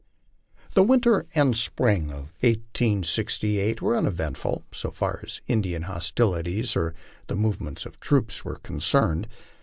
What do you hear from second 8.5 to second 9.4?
concerned.